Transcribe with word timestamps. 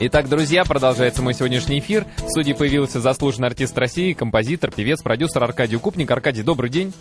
Итак, 0.00 0.28
друзья, 0.28 0.64
продолжается 0.64 1.22
мой 1.22 1.34
сегодняшний 1.34 1.78
эфир. 1.78 2.06
В 2.18 2.30
студии 2.30 2.52
появился 2.52 3.00
заслуженный 3.00 3.48
артист 3.48 3.76
России, 3.78 4.12
композитор, 4.12 4.70
певец, 4.70 5.02
продюсер 5.02 5.42
Аркадий 5.42 5.76
Купник. 5.76 6.10
Аркадий, 6.10 6.42
добрый 6.42 6.70
день. 6.70 6.92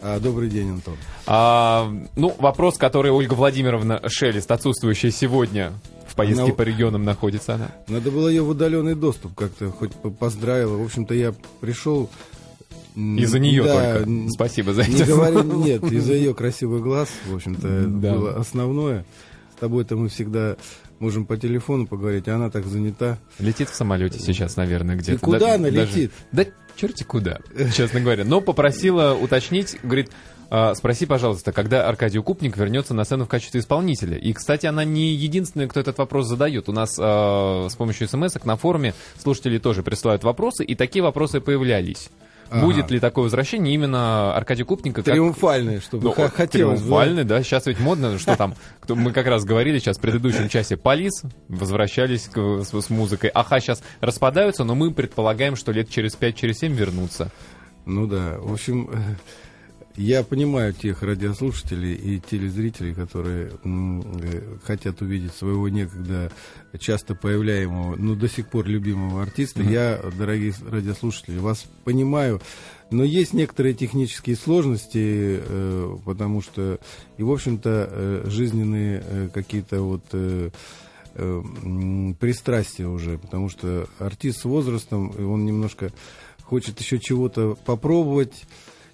А, 0.00 0.18
добрый 0.18 0.48
день, 0.48 0.70
Антон. 0.70 0.96
А, 1.26 1.92
ну, 2.16 2.34
вопрос, 2.38 2.76
который 2.76 3.12
Ольга 3.12 3.34
Владимировна 3.34 4.00
Шелест, 4.08 4.50
отсутствующая 4.50 5.12
сегодня 5.12 5.72
в 6.08 6.16
поездке 6.16 6.46
она... 6.46 6.54
по 6.54 6.62
регионам, 6.62 7.04
находится 7.04 7.54
она. 7.54 7.70
Надо 7.86 8.10
было 8.10 8.28
ее 8.28 8.42
в 8.42 8.48
удаленный 8.48 8.96
доступ 8.96 9.34
как-то 9.34 9.70
хоть 9.70 9.92
поздравила. 9.92 10.76
В 10.76 10.84
общем-то, 10.84 11.14
я 11.14 11.32
пришел... 11.60 12.10
Из-за 12.94 13.38
нее 13.38 13.62
да, 13.62 13.98
только. 13.98 14.10
Спасибо 14.34 14.74
за 14.74 14.82
это. 14.82 14.90
Не 14.90 15.04
говори, 15.04 15.36
нет, 15.42 15.82
из-за 15.84 16.12
ее 16.12 16.34
красивых 16.34 16.82
глаз, 16.82 17.08
в 17.26 17.36
общем-то, 17.36 17.86
да. 17.86 18.12
было 18.12 18.36
основное. 18.36 19.06
С 19.56 19.60
тобой-то 19.60 19.96
мы 19.96 20.08
всегда 20.08 20.56
можем 21.02 21.26
по 21.26 21.36
телефону 21.36 21.86
поговорить, 21.86 22.28
а 22.28 22.36
она 22.36 22.48
так 22.48 22.64
занята. 22.64 23.18
Летит 23.40 23.68
в 23.68 23.74
самолете 23.74 24.20
сейчас, 24.20 24.56
наверное, 24.56 24.94
где-то. 24.94 25.18
И 25.18 25.18
куда 25.18 25.38
да, 25.40 25.54
она 25.56 25.70
даже... 25.70 25.80
летит? 25.80 26.12
Да 26.30 26.46
черти 26.76 27.02
куда, 27.02 27.40
честно 27.74 28.00
говоря. 28.00 28.24
Но 28.24 28.40
попросила 28.40 29.12
уточнить, 29.14 29.76
говорит, 29.82 30.10
а, 30.48 30.74
спроси, 30.74 31.06
пожалуйста, 31.06 31.52
когда 31.52 31.88
Аркадий 31.88 32.18
Укупник 32.18 32.56
вернется 32.56 32.94
на 32.94 33.04
сцену 33.04 33.24
в 33.24 33.28
качестве 33.28 33.60
исполнителя. 33.60 34.16
И, 34.16 34.32
кстати, 34.32 34.66
она 34.66 34.84
не 34.84 35.12
единственная, 35.12 35.66
кто 35.66 35.80
этот 35.80 35.98
вопрос 35.98 36.28
задает. 36.28 36.68
У 36.68 36.72
нас 36.72 36.96
э, 36.98 37.68
с 37.68 37.74
помощью 37.74 38.06
смс 38.08 38.36
на 38.44 38.56
форуме 38.56 38.94
слушатели 39.18 39.58
тоже 39.58 39.82
присылают 39.82 40.24
вопросы, 40.24 40.64
и 40.64 40.74
такие 40.74 41.02
вопросы 41.02 41.40
появлялись. 41.40 42.10
Ага. 42.52 42.66
Будет 42.66 42.90
ли 42.90 43.00
такое 43.00 43.24
возвращение 43.24 43.74
именно 43.74 44.36
Аркадия 44.36 44.66
Купника? 44.66 45.02
Как... 45.02 45.14
Триумфальное, 45.14 45.80
чтобы 45.80 46.04
ну, 46.04 46.12
хотелось. 46.12 46.80
Триумфальное, 46.80 47.24
да. 47.24 47.42
Сейчас 47.42 47.64
ведь 47.64 47.80
модно, 47.80 48.18
что 48.18 48.36
там, 48.36 48.54
мы 48.88 49.12
как 49.12 49.26
раз 49.26 49.44
говорили 49.44 49.78
сейчас 49.78 49.96
в 49.96 50.00
предыдущем 50.00 50.50
часе, 50.50 50.76
Полис 50.76 51.22
возвращались 51.48 52.28
с, 52.34 52.70
с 52.70 52.90
музыкой. 52.90 53.30
Аха 53.32 53.58
сейчас 53.60 53.82
распадаются, 54.00 54.64
но 54.64 54.74
мы 54.74 54.92
предполагаем, 54.92 55.56
что 55.56 55.72
лет 55.72 55.88
через 55.88 56.14
5-7 56.14 56.34
через 56.34 56.60
вернутся. 56.60 57.30
Ну 57.86 58.06
да, 58.06 58.36
в 58.38 58.52
общем, 58.52 58.90
я 59.96 60.22
понимаю 60.22 60.72
тех 60.72 61.02
радиослушателей 61.02 61.94
и 61.94 62.20
телезрителей, 62.20 62.94
которые 62.94 63.52
э, 63.62 64.56
хотят 64.64 65.02
увидеть 65.02 65.34
своего 65.34 65.68
некогда 65.68 66.32
часто 66.78 67.14
появляемого, 67.14 67.96
но 67.96 68.14
до 68.14 68.28
сих 68.28 68.48
пор 68.48 68.66
любимого 68.66 69.22
артиста. 69.22 69.62
Mm-hmm. 69.62 69.72
Я, 69.72 70.00
дорогие 70.16 70.54
радиослушатели, 70.66 71.38
вас 71.38 71.66
понимаю, 71.84 72.40
но 72.90 73.04
есть 73.04 73.34
некоторые 73.34 73.74
технические 73.74 74.36
сложности, 74.36 75.40
э, 75.42 75.96
потому 76.04 76.40
что 76.40 76.78
и, 77.18 77.22
в 77.22 77.30
общем-то, 77.30 77.88
э, 77.90 78.24
жизненные 78.26 79.02
э, 79.04 79.28
какие-то 79.32 79.82
вот... 79.82 80.04
Э, 80.12 80.50
э, 81.14 81.42
пристрастия 82.18 82.86
уже, 82.86 83.18
потому 83.18 83.50
что 83.50 83.86
артист 83.98 84.40
с 84.40 84.44
возрастом, 84.46 85.10
он 85.18 85.44
немножко 85.44 85.92
хочет 86.42 86.80
еще 86.80 86.98
чего-то 86.98 87.54
попробовать, 87.66 88.44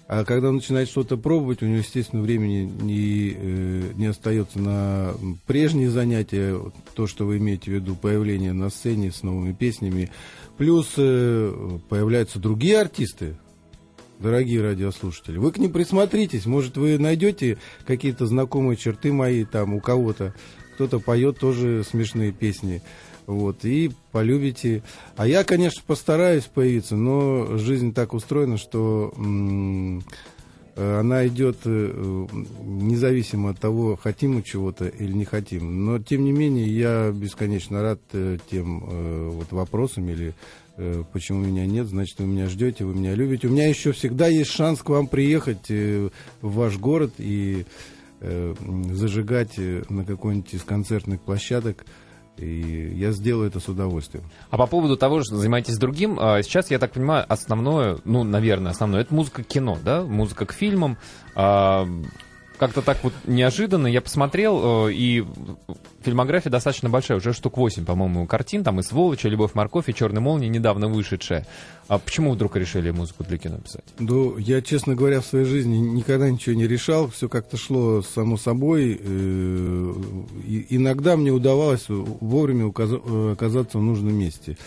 а 0.09 0.25
когда 0.25 0.49
он 0.49 0.55
начинает 0.55 0.89
что-то 0.89 1.17
пробовать, 1.17 1.61
у 1.61 1.67
него, 1.67 1.77
естественно, 1.77 2.23
времени 2.23 2.67
не, 2.81 3.31
э, 3.37 3.91
не 3.93 4.07
остается 4.07 4.57
на 4.57 5.13
прежние 5.45 5.91
занятия, 5.91 6.59
то, 6.95 7.05
что 7.05 7.27
вы 7.27 7.37
имеете 7.37 7.69
в 7.69 7.75
виду, 7.75 7.95
появление 7.95 8.51
на 8.51 8.71
сцене 8.71 9.11
с 9.11 9.21
новыми 9.21 9.53
песнями. 9.53 10.09
Плюс 10.57 10.93
э, 10.97 11.79
появляются 11.89 12.39
другие 12.39 12.81
артисты, 12.81 13.37
дорогие 14.17 14.63
радиослушатели. 14.63 15.37
Вы 15.37 15.51
к 15.51 15.59
ним 15.59 15.71
присмотритесь, 15.71 16.47
может, 16.47 16.75
вы 16.75 16.97
найдете 16.97 17.59
какие-то 17.85 18.25
знакомые 18.25 18.77
черты 18.77 19.13
мои 19.13 19.45
там 19.45 19.75
у 19.75 19.79
кого-то. 19.79 20.33
Кто-то 20.73 20.99
поет 20.99 21.37
тоже 21.37 21.83
смешные 21.83 22.31
песни 22.31 22.81
вот, 23.29 23.63
и 23.63 23.91
полюбите. 24.11 24.83
А 25.15 25.27
я, 25.27 25.43
конечно, 25.43 25.81
постараюсь 25.85 26.45
появиться, 26.45 26.95
но 26.95 27.57
жизнь 27.57 27.93
так 27.93 28.13
устроена, 28.13 28.57
что 28.57 29.13
она 30.79 31.27
идет 31.27 31.57
э, 31.65 32.27
независимо 32.63 33.51
от 33.51 33.59
того, 33.59 33.97
хотим 34.01 34.35
мы 34.35 34.43
чего-то 34.43 34.87
или 34.87 35.11
не 35.11 35.25
хотим. 35.25 35.85
Но, 35.85 35.99
тем 35.99 36.23
не 36.23 36.31
менее, 36.31 36.67
я 36.67 37.11
бесконечно 37.11 37.81
рад 37.81 37.99
э, 38.13 38.37
тем 38.49 38.83
э, 38.87 39.29
вот 39.29 39.51
вопросам 39.51 40.09
или 40.09 40.33
почему 41.11 41.43
меня 41.43 41.65
нет, 41.65 41.87
значит, 41.87 42.17
вы 42.19 42.25
меня 42.25 42.47
ждете, 42.47 42.85
вы 42.85 42.95
меня 42.95 43.13
любите. 43.13 43.47
У 43.47 43.51
меня 43.51 43.67
еще 43.67 43.91
всегда 43.91 44.27
есть 44.27 44.51
шанс 44.51 44.81
к 44.81 44.87
вам 44.87 45.07
приехать 45.07 45.67
в 45.67 46.11
ваш 46.41 46.77
город 46.77 47.15
и 47.17 47.65
зажигать 48.21 49.57
на 49.57 50.05
какой-нибудь 50.05 50.53
из 50.53 50.63
концертных 50.63 51.19
площадок 51.19 51.85
и 52.39 52.93
я 52.95 53.11
сделаю 53.11 53.47
это 53.47 53.59
с 53.59 53.67
удовольствием. 53.67 54.23
А 54.49 54.57
по 54.57 54.67
поводу 54.67 54.97
того, 54.97 55.23
что 55.23 55.37
занимаетесь 55.37 55.77
другим, 55.77 56.17
а, 56.19 56.41
сейчас, 56.41 56.71
я 56.71 56.79
так 56.79 56.93
понимаю, 56.93 57.25
основное, 57.27 57.99
ну, 58.05 58.23
наверное, 58.23 58.71
основное, 58.71 59.01
это 59.01 59.13
музыка 59.13 59.43
кино, 59.43 59.77
да? 59.83 60.03
Музыка 60.03 60.45
к 60.45 60.53
фильмам. 60.53 60.97
Как-то 62.59 62.81
так 62.81 63.01
вот 63.03 63.13
неожиданно 63.25 63.87
я 63.87 64.01
посмотрел, 64.01 64.87
э, 64.89 64.93
и 64.93 65.25
фильмография 66.03 66.51
достаточно 66.51 66.89
большая, 66.89 67.17
уже 67.17 67.31
штук 67.31 67.57
8, 67.57 67.85
по-моему, 67.85 68.27
картин, 68.27 68.65
там 68.65 68.81
и 68.81 68.83
«Сволочь», 68.83 69.23
и 69.23 69.29
«Любовь, 69.29 69.53
морковь», 69.53 69.87
и 69.87 69.93
«Черная 69.93 70.21
молния», 70.21 70.49
недавно 70.49 70.89
вышедшая. 70.89 71.47
А 71.87 71.99
почему 71.99 72.33
вдруг 72.33 72.57
решили 72.57 72.91
музыку 72.91 73.23
для 73.23 73.37
кино 73.37 73.59
писать? 73.59 73.85
Ну, 73.97 74.37
я, 74.37 74.61
честно 74.61 74.93
говоря, 74.93 75.21
в 75.21 75.25
своей 75.25 75.45
жизни 75.45 75.77
никогда 75.77 76.29
ничего 76.29 76.53
не 76.53 76.67
решал, 76.67 77.09
все 77.09 77.29
как-то 77.29 77.55
шло 77.55 78.01
само 78.01 78.35
собой. 78.35 78.99
Э, 79.01 79.93
иногда 80.69 81.15
мне 81.15 81.31
удавалось 81.31 81.85
вовремя 81.87 82.69
оказаться 83.31 83.77
в 83.77 83.81
нужном 83.81 84.15
месте. 84.15 84.57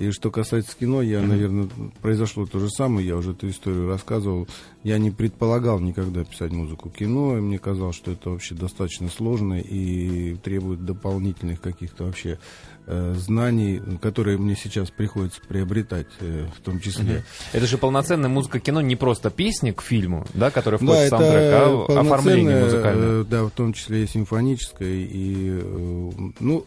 И 0.00 0.12
что 0.12 0.30
касается 0.30 0.74
кино, 0.78 1.02
я, 1.02 1.20
наверное, 1.20 1.68
произошло 2.00 2.46
то 2.46 2.58
же 2.58 2.70
самое, 2.70 3.06
я 3.06 3.16
уже 3.16 3.32
эту 3.32 3.50
историю 3.50 3.86
рассказывал. 3.86 4.48
Я 4.82 4.96
не 4.96 5.10
предполагал 5.10 5.78
никогда 5.78 6.24
писать 6.24 6.52
музыку 6.52 6.88
кино, 6.88 7.36
и 7.36 7.42
мне 7.42 7.58
казалось, 7.58 7.96
что 7.96 8.12
это 8.12 8.30
вообще 8.30 8.54
достаточно 8.54 9.10
сложно 9.10 9.60
и 9.60 10.36
требует 10.36 10.86
дополнительных 10.86 11.60
каких-то 11.60 12.04
вообще 12.04 12.38
э, 12.86 13.14
знаний, 13.18 13.78
которые 14.00 14.38
мне 14.38 14.56
сейчас 14.56 14.90
приходится 14.90 15.42
приобретать 15.46 16.08
э, 16.20 16.46
в 16.56 16.62
том 16.62 16.80
числе. 16.80 17.22
Это 17.52 17.66
же 17.66 17.76
полноценная 17.76 18.30
музыка 18.30 18.58
кино, 18.58 18.80
не 18.80 18.96
просто 18.96 19.28
песни 19.28 19.72
к 19.72 19.82
фильму, 19.82 20.26
да, 20.32 20.50
которая 20.50 20.78
входит 20.78 21.10
да, 21.10 21.18
в 21.18 21.20
саундтрек, 21.20 21.90
а 21.90 22.00
оформление 22.00 22.64
музыкальное. 22.64 23.20
Э, 23.20 23.24
да, 23.28 23.44
в 23.44 23.50
том 23.50 23.74
числе 23.74 24.04
и 24.04 24.06
симфоническое, 24.06 24.94
и, 24.94 25.60
э, 25.62 26.10
ну, 26.40 26.64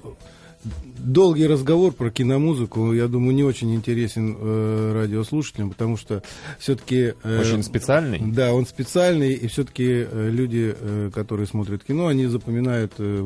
долгий 1.04 1.48
разговор 1.48 1.92
про 1.92 2.10
киномузыку, 2.10 2.94
я 2.94 3.08
думаю, 3.08 3.36
не 3.36 3.44
очень 3.44 3.74
интересен 3.76 4.38
э, 4.40 4.92
радиослушателям, 4.94 5.70
потому 5.70 5.98
что 5.98 6.24
все-таки... 6.60 7.14
Э, 7.24 7.42
очень 7.42 7.64
специальный? 7.64 8.20
Да, 8.20 8.54
он 8.54 8.66
специальный, 8.66 9.34
и 9.34 9.48
все-таки 9.48 9.86
э, 9.88 10.30
люди, 10.32 10.76
э, 10.78 11.12
которые 11.14 11.48
смотрят 11.48 11.84
кино, 11.84 12.08
они 12.08 12.28
запоминают 12.28 12.94
э, 12.98 13.22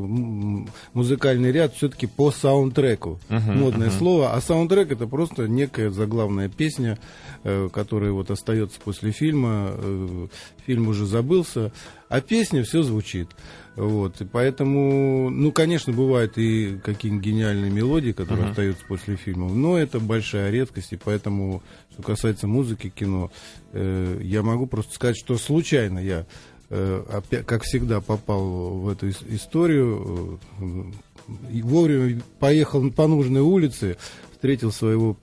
музыкальный 0.94 1.52
ряд 1.52 1.76
все-таки 1.76 2.08
по 2.08 2.32
саундтреку. 2.32 3.20
Uh-huh, 3.30 3.54
Модное 3.54 3.90
uh-huh. 3.90 3.98
слово. 3.98 4.34
А 4.34 4.42
саундтрек 4.42 4.92
это 4.92 5.08
просто 5.08 5.48
некая 5.48 5.92
заглавная 5.92 6.50
песня, 6.50 6.98
э, 7.44 7.70
которая 7.72 8.12
вот 8.12 8.32
остается 8.32 8.80
после 8.84 9.12
фильма. 9.12 9.72
Э, 9.72 10.28
фильм 10.66 10.88
уже 10.88 11.06
забылся, 11.06 11.72
а 12.10 12.22
песня 12.22 12.64
все 12.64 12.84
звучит. 12.84 13.30
Вот, 13.78 14.22
и 14.22 14.26
поэтому, 14.26 15.30
ну, 15.30 15.52
конечно, 15.52 15.94
бывают 15.94 16.36
и 16.40 16.80
какие-нибудь 16.84 17.24
гениальные 17.24 17.70
мелодии, 17.70 18.12
которые 18.12 18.48
uh-huh. 18.48 18.50
остаются 18.50 18.84
после 18.88 19.18
фильмов, 19.18 19.54
но 19.54 19.78
это 19.78 20.00
большая 20.00 20.50
редкость, 20.50 20.94
и 20.94 20.98
поэтому, 20.98 21.62
что 21.92 22.02
касается 22.02 22.48
музыки, 22.48 22.90
кино, 22.90 23.30
э, 23.74 24.20
я 24.24 24.42
могу 24.42 24.66
просто 24.66 24.96
сказать, 24.96 25.16
что 25.16 25.38
случайно 25.38 26.00
я, 26.00 26.26
э, 26.72 27.04
опять, 27.08 27.46
как 27.46 27.62
всегда, 27.62 28.02
попал 28.02 28.80
в 28.80 28.90
эту 28.90 29.10
историю, 29.10 30.40
э, 30.60 31.62
вовремя 31.62 32.20
поехал 32.40 32.90
по 32.90 33.06
нужной 33.06 33.42
улице, 33.42 33.98
встретил 34.32 34.72
своего 34.72 35.18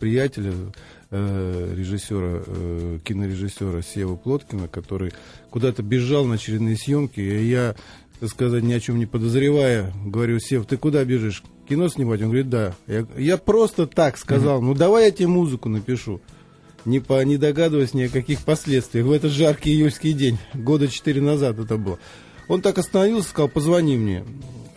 приятеля, 0.00 0.52
э, 1.12 1.74
режиссера, 1.76 2.42
э, 2.44 2.98
кинорежиссера 3.04 3.82
Сева 3.82 4.16
Плоткина, 4.16 4.66
который 4.66 5.12
куда-то 5.50 5.82
бежал 5.82 6.24
на 6.24 6.34
очередные 6.34 6.76
съемки, 6.76 7.20
и 7.20 7.44
я, 7.44 7.76
так 8.18 8.30
сказать, 8.30 8.64
ни 8.64 8.72
о 8.72 8.80
чем 8.80 8.98
не 8.98 9.06
подозревая, 9.06 9.92
говорю, 10.04 10.40
Сев, 10.40 10.66
ты 10.66 10.76
куда 10.76 11.04
бежишь? 11.04 11.42
Кино 11.68 11.88
снимать? 11.88 12.20
Он 12.22 12.28
говорит, 12.28 12.48
да. 12.48 12.74
Я, 12.86 13.06
я 13.16 13.36
просто 13.36 13.86
так 13.86 14.16
сказал, 14.16 14.60
mm-hmm. 14.60 14.64
ну 14.64 14.74
давай 14.74 15.04
я 15.04 15.10
тебе 15.10 15.28
музыку 15.28 15.68
напишу. 15.68 16.20
Не, 16.84 16.98
по, 16.98 17.22
не 17.24 17.36
догадываясь 17.36 17.94
ни 17.94 18.02
о 18.02 18.08
каких 18.08 18.40
последствиях. 18.44 19.06
В 19.06 19.12
этот 19.12 19.30
жаркий 19.30 19.70
июльский 19.70 20.14
день, 20.14 20.38
года 20.54 20.88
четыре 20.88 21.20
назад 21.20 21.58
это 21.58 21.76
было. 21.76 21.98
Он 22.48 22.60
так 22.60 22.78
остановился, 22.78 23.28
сказал, 23.28 23.48
позвони 23.48 23.96
мне. 23.96 24.24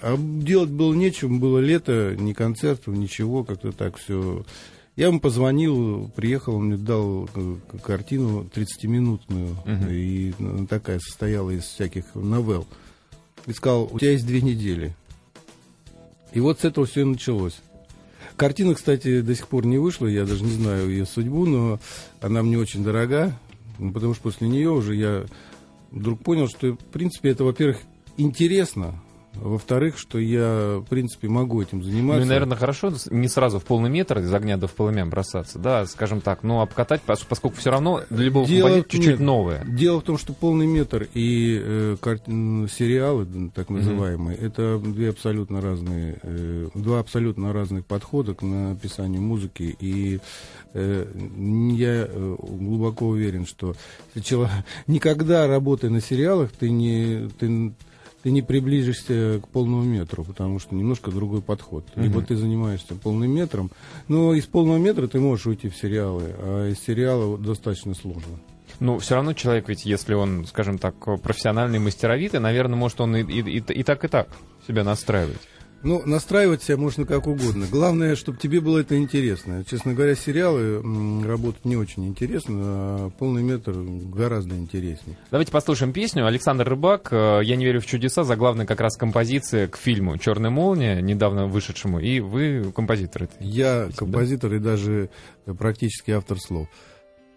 А 0.01 0.15
делать 0.17 0.69
было 0.69 0.93
нечего, 0.93 1.29
было 1.29 1.57
лето, 1.57 2.15
ни 2.17 2.33
концертов, 2.33 2.93
ничего, 2.93 3.43
как-то 3.43 3.71
так 3.71 3.97
все 3.97 4.45
я 4.95 5.07
ему 5.07 5.19
позвонил, 5.19 6.09
приехал, 6.15 6.56
он 6.56 6.68
мне 6.68 6.77
дал 6.77 7.30
э, 7.36 7.56
картину 7.83 8.50
30-минутную, 8.53 9.56
uh-huh. 9.65 9.94
и 9.94 10.33
ну, 10.39 10.65
такая 10.68 11.00
состояла 11.00 11.51
из 11.51 11.63
всяких 11.63 12.15
новелл. 12.15 12.65
И 13.45 13.51
сказал, 13.53 13.89
у 13.92 14.00
тебя 14.00 14.12
есть 14.12 14.25
две 14.25 14.42
недели. 14.42 14.95
И 16.33 16.39
вот 16.39 16.62
с 16.62 16.65
этого 16.65 16.86
все 16.86 17.01
и 17.01 17.06
началось. 17.06 17.59
Картина, 18.38 18.74
кстати, 18.74 19.21
до 19.21 19.36
сих 19.36 19.47
пор 19.47 19.65
не 19.65 19.77
вышла, 19.77 20.07
я 20.07 20.25
даже 20.25 20.44
не 20.44 20.51
знаю 20.51 20.89
ее 20.89 21.06
судьбу, 21.06 21.45
но 21.45 21.80
она 22.21 22.42
мне 22.42 22.57
очень 22.57 22.83
дорога, 22.83 23.38
ну, 23.80 23.92
потому 23.92 24.13
что 24.13 24.24
после 24.24 24.47
нее 24.47 24.69
уже 24.69 24.95
я 24.95 25.25
вдруг 25.92 26.21
понял, 26.21 26.47
что, 26.47 26.74
в 26.74 26.77
принципе, 26.77 27.30
это, 27.30 27.44
во-первых, 27.44 27.80
интересно, 28.18 29.01
во-вторых, 29.35 29.97
что 29.97 30.19
я, 30.19 30.79
в 30.79 30.85
принципе, 30.85 31.27
могу 31.27 31.61
этим 31.61 31.83
заниматься. 31.83 32.19
Ну 32.19 32.25
и, 32.25 32.29
наверное, 32.29 32.57
хорошо 32.57 32.93
не 33.09 33.27
сразу 33.27 33.59
в 33.59 33.63
полный 33.63 33.89
метр 33.89 34.19
из 34.19 34.33
огня 34.33 34.57
до 34.57 34.67
в 34.67 34.73
полымя 34.73 35.05
бросаться, 35.05 35.59
да, 35.59 35.85
скажем 35.85 36.21
так, 36.21 36.43
но 36.43 36.61
обкатать, 36.61 37.01
поскольку 37.01 37.57
все 37.57 37.71
равно 37.71 38.01
для 38.09 38.25
любого 38.25 38.47
Дело, 38.47 38.83
чуть-чуть 38.83 39.19
новое. 39.19 39.63
Дело 39.65 39.99
в 39.99 40.03
том, 40.03 40.17
что 40.17 40.33
полный 40.33 40.67
метр 40.67 41.07
и 41.13 41.59
э, 41.63 41.97
кар... 41.99 42.19
сериалы, 42.25 43.27
так 43.53 43.69
называемые, 43.69 44.37
mm-hmm. 44.37 44.47
это 44.47 44.79
две 44.79 45.09
абсолютно 45.09 45.61
разные, 45.61 46.19
э, 46.21 46.69
два 46.73 46.99
абсолютно 46.99 47.53
разных 47.53 47.85
подхода 47.85 48.33
к 48.33 48.41
написанию 48.41 49.21
музыки, 49.21 49.75
и 49.79 50.19
э, 50.73 51.05
я 51.71 52.07
э, 52.07 52.35
глубоко 52.39 53.07
уверен, 53.07 53.45
что 53.45 53.75
человек, 54.21 54.51
никогда 54.87 55.47
работая 55.47 55.89
на 55.89 56.01
сериалах, 56.01 56.51
ты 56.51 56.69
не... 56.69 57.29
Ты, 57.39 57.73
ты 58.25 58.31
не 58.31 58.42
приближишься 58.42 59.39
к 59.44 59.48
полному 59.50 59.83
метру, 59.83 60.24
потому 60.24 60.57
что 60.57 60.74
немножко 60.74 61.12
другой 61.12 61.44
подход. 61.44 61.86
Угу. 61.95 62.04
Либо 62.04 62.24
ты 62.24 62.36
занимаешься 62.36 62.95
полным 62.95 63.30
метром, 63.30 63.69
но 64.07 64.33
из 64.33 64.48
полного 64.48 64.80
метра 64.80 65.06
ты 65.06 65.19
можешь 65.19 65.45
уйти 65.45 65.69
в 65.69 65.77
сериалы, 65.77 66.33
а 66.39 66.72
из 66.72 66.80
сериала 66.80 67.38
достаточно 67.38 67.94
сложно. 67.94 68.39
Ну, 68.80 68.98
все 68.98 69.13
равно 69.13 69.33
человек, 69.33 69.69
ведь 69.69 69.86
если 69.86 70.16
он, 70.16 70.48
скажем 70.48 70.80
так, 70.80 70.95
профессиональный 71.22 71.77
мастеровитый, 71.77 72.39
наверное, 72.39 72.75
может 72.75 73.00
он 73.00 73.16
и, 73.16 73.22
и, 73.22 73.42
и, 73.42 73.60
и 73.60 73.83
так, 73.83 74.04
и 74.04 74.07
так 74.07 74.30
себя 74.68 74.83
настраивать. 74.83 75.38
Ну, 75.85 76.01
настраивать 76.03 76.63
себя 76.63 76.77
можно 76.77 77.05
как 77.05 77.27
угодно. 77.27 77.67
Главное, 77.69 78.15
чтобы 78.15 78.39
тебе 78.39 78.59
было 78.59 78.79
это 78.79 78.97
интересно. 78.97 79.63
Честно 79.69 79.93
говоря, 79.93 80.15
сериалы 80.15 80.81
работают 81.23 81.63
не 81.63 81.77
очень 81.77 82.07
интересно, 82.07 82.55
а 82.55 83.09
полный 83.19 83.43
метр 83.43 83.73
гораздо 83.75 84.55
интереснее. 84.55 85.15
Давайте 85.29 85.51
послушаем 85.51 85.93
песню. 85.93 86.25
Александр 86.25 86.67
Рыбак 86.67 87.09
э, 87.11 87.41
«Я 87.43 87.55
не 87.55 87.65
верю 87.65 87.81
в 87.81 87.85
чудеса», 87.85 88.23
заглавная 88.23 88.65
как 88.65 88.81
раз 88.81 88.97
композиция 88.97 89.67
к 89.67 89.77
фильму 89.77 90.17
«Черная 90.17 90.49
молния», 90.49 91.01
недавно 91.01 91.45
вышедшему, 91.45 91.99
и 91.99 92.19
вы 92.19 92.71
композитор. 92.75 93.29
Я 93.39 93.89
композитор 93.95 94.49
да? 94.49 94.55
и 94.55 94.59
даже 94.59 95.09
практически 95.59 96.09
автор 96.09 96.39
слов. 96.39 96.67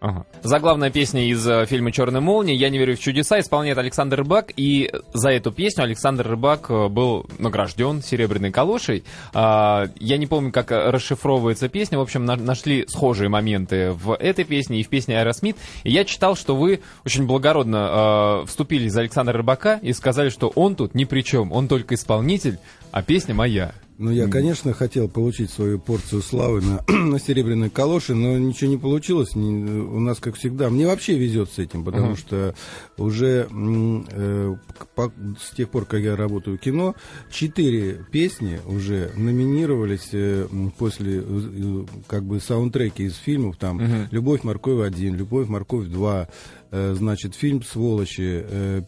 Ага. 0.00 0.26
Заглавная 0.42 0.90
песня 0.90 1.28
из 1.28 1.46
э, 1.48 1.66
фильма 1.66 1.90
«Черная 1.90 2.20
молния» 2.20 2.54
«Я 2.54 2.70
не 2.70 2.78
верю 2.78 2.96
в 2.96 3.00
чудеса» 3.00 3.40
исполняет 3.40 3.78
Александр 3.78 4.18
Рыбак, 4.18 4.52
и 4.56 4.92
за 5.12 5.30
эту 5.30 5.50
песню 5.50 5.82
Александр 5.82 6.28
Рыбак 6.28 6.70
э, 6.70 6.88
был 6.88 7.26
награжден 7.38 8.00
серебряной 8.00 8.52
калошей. 8.52 9.02
А, 9.34 9.86
я 9.98 10.16
не 10.16 10.28
помню, 10.28 10.52
как 10.52 10.70
расшифровывается 10.70 11.68
песня, 11.68 11.98
в 11.98 12.02
общем, 12.02 12.24
на, 12.24 12.36
нашли 12.36 12.86
схожие 12.86 13.28
моменты 13.28 13.90
в 13.90 14.14
этой 14.14 14.44
песне 14.44 14.80
и 14.80 14.84
в 14.84 14.88
песне 14.88 15.18
Аэросмит, 15.18 15.56
и 15.82 15.90
я 15.90 16.04
читал, 16.04 16.36
что 16.36 16.54
вы 16.54 16.80
очень 17.04 17.26
благородно 17.26 18.42
э, 18.42 18.46
вступили 18.46 18.86
за 18.88 19.00
Александра 19.00 19.36
Рыбака 19.36 19.80
и 19.82 19.92
сказали, 19.92 20.28
что 20.28 20.52
он 20.54 20.76
тут 20.76 20.94
ни 20.94 21.06
при 21.06 21.22
чем, 21.22 21.50
он 21.50 21.66
только 21.66 21.96
исполнитель, 21.96 22.58
а 22.92 23.02
песня 23.02 23.34
моя. 23.34 23.72
Ну, 23.98 24.12
я, 24.12 24.28
конечно, 24.28 24.72
хотел 24.72 25.08
получить 25.08 25.50
свою 25.50 25.80
порцию 25.80 26.22
славы 26.22 26.60
на, 26.60 26.84
на 26.88 27.18
серебряной 27.18 27.68
калоше, 27.68 28.14
но 28.14 28.38
ничего 28.38 28.70
не 28.70 28.76
получилось. 28.76 29.34
Не, 29.34 29.50
у 29.50 29.98
нас, 29.98 30.20
как 30.20 30.36
всегда, 30.36 30.70
мне 30.70 30.86
вообще 30.86 31.18
везет 31.18 31.50
с 31.50 31.58
этим, 31.58 31.84
потому 31.84 32.12
uh-huh. 32.12 32.16
что 32.16 32.54
уже 32.96 33.48
э, 33.50 34.56
по, 34.94 35.12
с 35.40 35.50
тех 35.56 35.68
пор, 35.68 35.84
как 35.84 36.00
я 36.00 36.14
работаю 36.14 36.58
в 36.58 36.60
кино, 36.60 36.94
четыре 37.28 38.06
песни 38.12 38.60
уже 38.66 39.10
номинировались 39.16 40.10
э, 40.12 40.46
после 40.78 41.24
э, 41.26 41.84
как 42.06 42.22
бы 42.22 42.38
саундтреки 42.38 43.02
из 43.02 43.16
фильмов, 43.16 43.56
там 43.56 43.80
uh-huh. 43.80 44.06
«Любовь, 44.12 44.44
морковь 44.44 44.88
1», 44.92 45.16
«Любовь, 45.16 45.48
морковь 45.48 45.88
2», 45.88 46.28
Э, 46.67 46.67
значит, 46.70 47.34
фильм 47.34 47.62
«Сволочи», 47.62 48.44
э, 48.44 48.82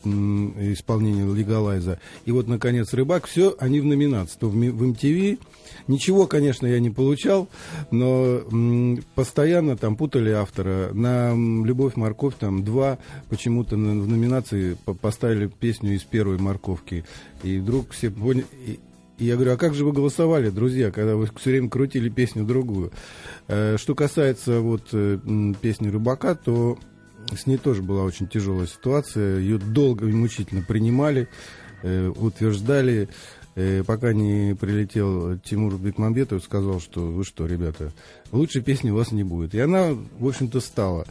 исполнение 0.72 1.32
Легалайза, 1.34 2.00
и 2.24 2.32
вот, 2.32 2.48
наконец, 2.48 2.92
«Рыбак», 2.92 3.26
все 3.26 3.54
они 3.58 3.80
в 3.80 3.84
номинации. 3.84 4.38
То 4.38 4.48
в, 4.48 4.54
в 4.54 4.82
MTV 4.82 5.38
Ничего, 5.86 6.26
конечно, 6.26 6.66
я 6.66 6.80
не 6.80 6.90
получал, 6.90 7.48
но 7.90 8.42
постоянно 9.14 9.76
там 9.76 9.96
путали 9.96 10.30
автора. 10.30 10.92
На 10.92 11.32
«Любовь, 11.34 11.96
морковь» 11.96 12.34
там 12.38 12.64
два 12.64 12.98
почему-то 13.28 13.76
в 13.76 13.78
номинации 13.78 14.76
поставили 15.00 15.46
песню 15.46 15.94
из 15.94 16.02
первой 16.02 16.38
«Морковки». 16.38 17.04
И 17.42 17.58
вдруг 17.58 17.90
все 17.90 18.10
поняли... 18.10 18.46
И 19.18 19.24
я 19.24 19.34
говорю, 19.34 19.52
а 19.52 19.56
как 19.56 19.74
же 19.74 19.84
вы 19.84 19.92
голосовали, 19.92 20.48
друзья, 20.48 20.90
когда 20.90 21.14
вы 21.14 21.28
все 21.36 21.50
время 21.50 21.68
крутили 21.68 22.08
песню 22.08 22.44
другую? 22.44 22.90
Э, 23.48 23.76
что 23.76 23.94
касается 23.94 24.60
вот 24.60 24.94
песни 25.60 25.88
«Рыбака», 25.88 26.34
то 26.34 26.78
с 27.36 27.46
ней 27.46 27.56
тоже 27.56 27.82
была 27.82 28.02
очень 28.02 28.28
тяжелая 28.28 28.66
ситуация. 28.66 29.38
Ее 29.38 29.58
долго 29.58 30.06
и 30.06 30.12
мучительно 30.12 30.62
принимали, 30.62 31.28
э, 31.82 32.08
утверждали, 32.08 33.08
э, 33.54 33.82
пока 33.84 34.12
не 34.12 34.54
прилетел 34.54 35.38
Тимур 35.38 35.76
Бекмамбетов 35.76 36.42
сказал, 36.42 36.80
что 36.80 37.00
вы 37.00 37.24
что, 37.24 37.46
ребята, 37.46 37.92
лучшей 38.32 38.62
песни 38.62 38.90
у 38.90 38.96
вас 38.96 39.12
не 39.12 39.24
будет. 39.24 39.54
И 39.54 39.60
она, 39.60 39.90
в 40.18 40.26
общем-то, 40.26 40.60
стала. 40.60 41.06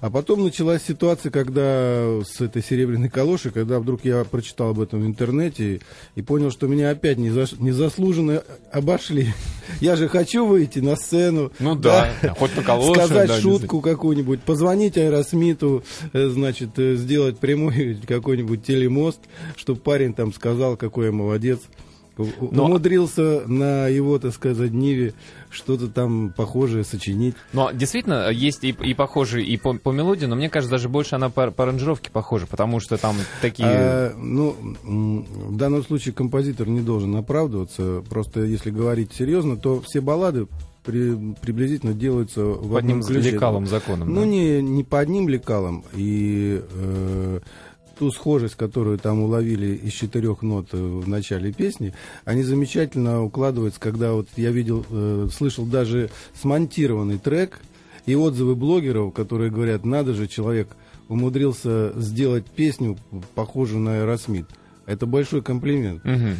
А 0.00 0.10
потом 0.10 0.44
началась 0.44 0.82
ситуация, 0.82 1.30
когда 1.30 2.20
с 2.22 2.40
этой 2.40 2.62
серебряной 2.62 3.08
калошей, 3.08 3.50
когда 3.50 3.80
вдруг 3.80 4.04
я 4.04 4.24
прочитал 4.24 4.70
об 4.70 4.80
этом 4.80 5.00
в 5.00 5.06
интернете 5.06 5.80
и 6.14 6.22
понял, 6.22 6.50
что 6.50 6.66
меня 6.66 6.90
опять 6.90 7.18
незаслуженно 7.18 8.42
обошли. 8.72 9.32
Я 9.80 9.96
же 9.96 10.08
хочу 10.08 10.46
выйти 10.46 10.78
на 10.78 10.96
сцену. 10.96 11.52
Ну 11.58 11.74
да, 11.74 12.10
да 12.22 12.34
хоть 12.34 12.52
по 12.52 12.62
калоше. 12.62 13.00
Сказать 13.00 13.28
да, 13.28 13.40
шутку 13.40 13.80
какую-нибудь, 13.80 14.42
позвонить 14.42 14.96
Аэросмиту, 14.96 15.84
э, 16.12 16.28
значит, 16.28 16.78
э, 16.78 16.96
сделать 16.96 17.38
прямой 17.38 17.98
какой-нибудь 18.06 18.64
телемост, 18.64 19.20
чтобы 19.56 19.80
парень 19.80 20.14
там 20.14 20.32
сказал, 20.32 20.76
какой 20.76 21.06
я 21.06 21.12
молодец. 21.12 21.60
Но... 22.18 22.64
Умудрился 22.64 23.42
на 23.46 23.88
его, 23.88 24.18
так 24.18 24.32
сказать, 24.32 24.72
Ниве 24.72 25.14
что-то 25.50 25.88
там 25.88 26.32
похожее 26.36 26.84
сочинить. 26.84 27.34
Но 27.52 27.70
действительно, 27.70 28.30
есть 28.30 28.64
и, 28.64 28.70
и 28.70 28.94
похожие 28.94 29.44
и 29.44 29.56
по, 29.56 29.74
по 29.74 29.90
мелодии, 29.90 30.26
но 30.26 30.36
мне 30.36 30.48
кажется, 30.48 30.70
даже 30.70 30.88
больше 30.88 31.14
она 31.16 31.28
по, 31.28 31.50
по 31.50 31.64
аранжировке 31.64 32.10
похожа, 32.10 32.46
потому 32.46 32.80
что 32.80 32.96
там 32.96 33.16
такие... 33.42 33.68
А, 33.68 34.14
ну, 34.16 34.56
в 34.82 35.56
данном 35.56 35.84
случае 35.84 36.14
композитор 36.14 36.68
не 36.68 36.80
должен 36.80 37.14
оправдываться. 37.16 38.02
Просто 38.08 38.44
если 38.44 38.70
говорить 38.70 39.12
серьезно, 39.12 39.56
то 39.56 39.80
все 39.80 40.00
баллады 40.00 40.46
при, 40.84 41.34
приблизительно 41.42 41.92
делаются 41.92 42.44
в 42.44 42.72
по 42.72 42.78
одном 42.78 43.02
ключе. 43.02 43.32
лекалам 43.32 43.66
законом. 43.66 44.14
Ну, 44.14 44.20
да? 44.22 44.26
не, 44.26 44.62
не 44.62 44.84
по 44.84 45.00
одним 45.00 45.28
лекалам. 45.28 45.84
И... 45.94 46.62
Э, 46.72 47.40
ту 47.98 48.10
схожесть, 48.10 48.54
которую 48.54 48.98
там 48.98 49.20
уловили 49.22 49.74
из 49.74 49.92
четырех 49.92 50.42
нот 50.42 50.72
в 50.72 51.08
начале 51.08 51.52
песни, 51.52 51.94
они 52.24 52.42
замечательно 52.42 53.22
укладываются, 53.22 53.80
когда 53.80 54.12
вот 54.12 54.28
я 54.36 54.50
видел, 54.50 54.84
э, 54.90 55.28
слышал 55.32 55.64
даже 55.64 56.10
смонтированный 56.40 57.18
трек 57.18 57.60
и 58.04 58.14
отзывы 58.14 58.54
блогеров, 58.54 59.12
которые 59.12 59.50
говорят, 59.50 59.84
надо 59.84 60.14
же, 60.14 60.28
человек 60.28 60.68
умудрился 61.08 61.92
сделать 61.96 62.46
песню, 62.46 62.98
похожую 63.34 63.80
на 63.80 64.00
Аэросмит. 64.00 64.46
Это 64.86 65.06
большой 65.06 65.42
комплимент. 65.42 66.04
Угу. 66.04 66.36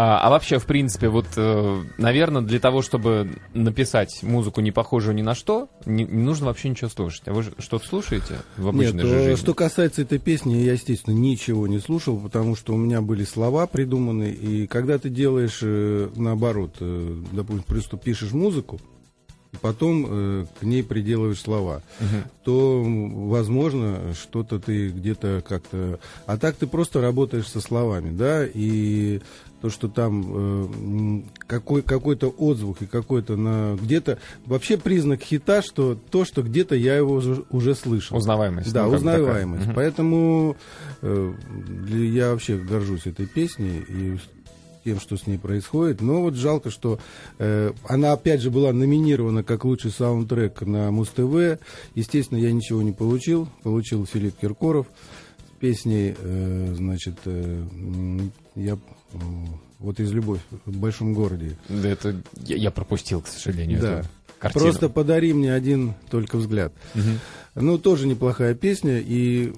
А, 0.00 0.20
а 0.20 0.30
вообще, 0.30 0.60
в 0.60 0.66
принципе, 0.66 1.08
вот, 1.08 1.26
э, 1.34 1.82
наверное, 1.96 2.42
для 2.42 2.60
того, 2.60 2.82
чтобы 2.82 3.32
написать 3.52 4.22
музыку, 4.22 4.60
не 4.60 4.70
похожую 4.70 5.16
ни 5.16 5.22
на 5.22 5.34
что, 5.34 5.68
не, 5.86 6.04
не 6.04 6.22
нужно 6.22 6.46
вообще 6.46 6.68
ничего 6.68 6.88
слушать. 6.88 7.22
А 7.26 7.32
вы 7.32 7.46
что-то 7.58 7.84
слушаете 7.84 8.36
в 8.56 8.68
обычной 8.68 9.02
Нет, 9.02 9.06
же 9.06 9.18
жизни? 9.24 9.34
что 9.34 9.54
касается 9.54 10.02
этой 10.02 10.20
песни, 10.20 10.54
я, 10.54 10.74
естественно, 10.74 11.14
ничего 11.14 11.66
не 11.66 11.80
слушал, 11.80 12.16
потому 12.16 12.54
что 12.54 12.74
у 12.74 12.76
меня 12.76 13.00
были 13.00 13.24
слова 13.24 13.66
придуманы, 13.66 14.30
и 14.30 14.68
когда 14.68 14.98
ты 14.98 15.08
делаешь, 15.08 15.58
э, 15.62 16.10
наоборот, 16.14 16.76
э, 16.78 17.16
допустим, 17.32 17.64
просто 17.64 17.96
пишешь 17.96 18.30
музыку, 18.30 18.78
потом 19.60 20.06
э, 20.08 20.46
к 20.60 20.62
ней 20.62 20.82
приделываешь 20.82 21.40
слова, 21.40 21.82
угу. 21.98 22.30
то, 22.44 22.82
возможно, 22.84 24.14
что-то 24.14 24.60
ты 24.60 24.90
где-то 24.90 25.42
как-то... 25.46 25.98
А 26.26 26.38
так 26.38 26.56
ты 26.56 26.66
просто 26.66 27.00
работаешь 27.00 27.48
со 27.48 27.60
словами, 27.60 28.16
да, 28.16 28.46
и 28.46 29.20
то, 29.60 29.70
что 29.70 29.88
там 29.88 30.24
э, 30.28 31.22
какой, 31.46 31.82
какой-то 31.82 32.28
отзвук 32.28 32.82
и 32.82 32.86
какой-то 32.86 33.36
на 33.36 33.76
где-то 33.80 34.18
вообще 34.46 34.78
признак 34.78 35.22
хита, 35.22 35.62
что 35.62 35.94
то, 35.94 36.24
что 36.24 36.42
где-то 36.42 36.74
я 36.74 36.96
его 36.96 37.14
уже, 37.14 37.44
уже 37.50 37.74
слышал. 37.74 38.16
Узнаваемость. 38.16 38.72
Да, 38.72 38.86
ну, 38.86 38.94
узнаваемость. 38.94 39.60
Такая. 39.60 39.74
Поэтому 39.74 40.56
э, 41.02 41.32
я 41.90 42.32
вообще 42.32 42.56
горжусь 42.56 43.06
этой 43.06 43.26
песней 43.26 43.84
и 43.88 44.18
тем, 44.84 45.00
что 45.00 45.16
с 45.16 45.26
ней 45.26 45.38
происходит. 45.38 46.00
Но 46.00 46.22
вот 46.22 46.34
жалко, 46.34 46.70
что 46.70 46.98
э, 47.38 47.72
она 47.84 48.12
опять 48.12 48.40
же 48.40 48.50
была 48.50 48.72
номинирована 48.72 49.42
как 49.42 49.64
лучший 49.64 49.90
саундтрек 49.90 50.62
на 50.62 50.90
Муз-ТВ. 50.90 51.60
Естественно, 51.94 52.38
я 52.38 52.52
ничего 52.52 52.80
не 52.82 52.92
получил. 52.92 53.48
Получил 53.62 54.06
Филипп 54.06 54.36
Киркоров 54.40 54.86
с 55.38 55.60
песней, 55.60 56.14
э, 56.16 56.74
значит, 56.74 57.18
э, 57.26 57.64
я 58.54 58.78
Вот 59.78 60.00
из 60.00 60.10
«Любовь 60.12 60.40
в 60.66 60.76
большом 60.76 61.14
городе». 61.14 61.56
Да 61.68 61.88
это 61.88 62.16
я, 62.44 62.56
я 62.56 62.70
пропустил, 62.70 63.20
к 63.20 63.28
сожалению. 63.28 63.80
Да. 63.80 63.98
эту 64.00 64.08
картину. 64.40 64.64
Просто 64.64 64.88
подари 64.88 65.32
мне 65.32 65.52
один 65.54 65.94
только 66.10 66.36
взгляд. 66.36 66.72
Мгм. 66.94 67.18
Ну, 67.54 67.76
тоже 67.78 68.06
неплохая 68.06 68.54
песня, 68.54 68.98
и, 69.00 69.52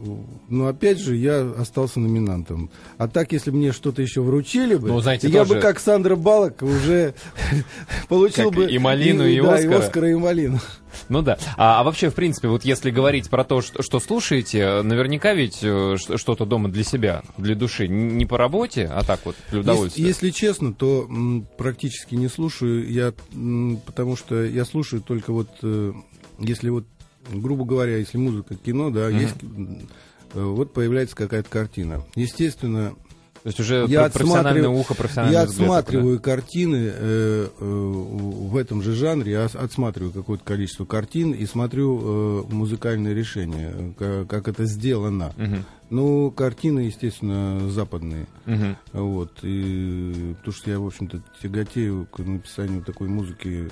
ну, 0.49 0.67
опять 0.69 0.99
же, 0.99 1.17
я 1.17 1.43
остался 1.59 2.01
номинантом. 2.01 2.71
А 2.97 3.09
так, 3.09 3.33
если 3.33 3.51
мне 3.51 3.73
что-то 3.73 4.01
еще 4.01 4.23
вручили 4.23 4.75
бы, 4.75 4.89
Ну, 4.89 5.01
знаете, 5.01 5.29
я 5.29 5.41
тоже- 5.41 5.55
бы, 5.57 5.61
как 5.61 5.79
Сандра 5.81 6.17
Балок, 6.17 6.63
уже 6.63 7.13
получил 8.09 8.51
бы 8.51 8.71
и 8.71 8.79
малину, 8.79 9.27
и 9.27 9.41
да, 9.41 9.55
Оскара. 9.55 9.71
и 9.73 9.79
Оскара, 9.79 10.11
и 10.11 10.15
малину. 10.15 10.61
Ну 11.11 11.23
да. 11.23 11.39
А, 11.57 11.81
а 11.81 11.83
вообще, 11.83 12.09
в 12.09 12.15
принципе, 12.15 12.49
вот 12.49 12.65
если 12.65 12.91
говорить 12.91 13.29
про 13.29 13.45
то, 13.45 13.61
что, 13.61 13.83
что 13.83 13.99
слушаете, 13.99 14.81
наверняка 14.83 15.35
ведь 15.35 15.59
э, 15.61 15.97
что-то 15.99 16.47
дома 16.47 16.71
для 16.71 16.85
себя, 16.85 17.23
для 17.37 17.57
души, 17.57 17.89
не 17.89 18.25
по 18.27 18.39
работе, 18.39 18.87
а 18.87 19.03
так 19.03 19.21
вот, 19.25 19.35
для 19.51 19.59
Если, 19.59 19.61
удовольствия. 19.61 20.07
если 20.07 20.31
честно, 20.31 20.73
то 20.73 21.07
м, 21.09 21.47
практически 21.59 22.15
не 22.15 22.29
слушаю, 22.29 22.89
я, 22.91 23.13
м, 23.35 23.81
потому 23.85 24.17
что 24.17 24.45
я 24.45 24.65
слушаю 24.65 25.03
только 25.03 25.33
вот, 25.33 25.49
э, 25.63 25.93
если 26.39 26.69
вот, 26.71 26.85
грубо 27.29 27.65
говоря, 27.65 27.97
если 27.97 28.17
музыка, 28.17 28.55
кино, 28.55 28.91
да, 28.91 29.09
есть, 29.09 29.43
м, 29.43 29.89
э, 30.33 30.41
вот 30.41 30.73
появляется 30.73 31.17
какая-то 31.17 31.51
картина. 31.51 32.05
Естественно, 32.15 32.95
То 33.43 33.47
есть 33.49 33.61
уже 33.61 33.87
я 33.89 34.01
про- 34.03 34.19
профессиональное 34.19 34.69
ухо, 34.81 34.95
профессиональный 34.95 35.35
Я 35.35 35.45
взгляд 35.47 35.71
отсматриваю 35.71 36.21
картины 36.21 36.91
э, 36.93 37.49
э, 37.59 37.65
в 37.65 38.57
этом 38.57 38.83
же 38.83 38.95
жанре, 38.95 39.33
я 39.33 39.45
отсматриваю 39.47 40.13
какое-то 40.13 40.45
количество 40.45 40.85
картин 40.85 41.33
и 41.33 41.47
смотрю 41.47 42.01
э, 42.49 42.53
музыкальные 42.53 43.15
решения, 43.15 43.73
э, 43.75 43.93
ка- 43.99 44.25
как 44.29 44.49
это 44.49 44.65
сделано. 44.67 45.33
да? 45.37 45.45
Ну, 45.91 46.31
картины, 46.31 46.81
естественно, 46.81 47.69
западные. 47.69 48.27
Мгм. 48.47 48.77
Вот, 48.93 49.33
и, 49.43 50.35
потому 50.39 50.55
что 50.55 50.71
я, 50.71 50.79
в 50.79 50.87
общем-то, 50.87 51.21
тяготею 51.43 52.07
к 52.07 52.21
написанию 52.21 52.83
такой 52.83 53.09
музыки, 53.09 53.69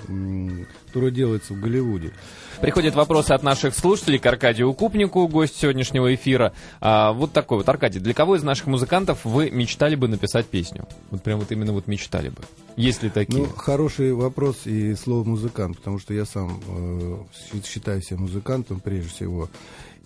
которая 0.87 1.11
делается 1.11 1.53
в 1.53 1.61
Голливуде. 1.61 2.11
Приходят 2.59 2.93
вопросы 2.95 3.31
от 3.31 3.41
наших 3.41 3.73
слушателей 3.73 4.19
к 4.19 4.25
Аркадию 4.25 4.73
Купнику, 4.73 5.27
гость 5.29 5.55
сегодняшнего 5.55 6.13
эфира. 6.13 6.53
А, 6.81 7.13
вот 7.13 7.31
такой 7.31 7.59
вот, 7.59 7.69
Аркадий, 7.69 7.99
для 7.99 8.13
кого 8.13 8.35
из 8.35 8.43
наших 8.43 8.67
музыкантов 8.67 9.23
вы 9.23 9.49
мечтали 9.49 9.95
бы 9.95 10.09
написать 10.09 10.45
песню? 10.45 10.87
Вот 11.11 11.23
прям 11.23 11.39
вот 11.39 11.51
именно 11.53 11.71
вот 11.71 11.87
мечтали 11.87 12.29
бы. 12.29 12.41
Есть 12.75 13.01
ли 13.01 13.09
такие? 13.09 13.43
Ну, 13.43 13.49
хороший 13.55 14.13
вопрос 14.13 14.65
и 14.65 14.93
слово 14.95 15.23
музыкант, 15.23 15.77
потому 15.77 15.99
что 15.99 16.13
я 16.13 16.25
сам 16.25 16.59
э, 16.67 17.17
считаю 17.65 18.01
себя 18.01 18.17
музыкантом 18.17 18.81
прежде 18.81 19.09
всего. 19.09 19.49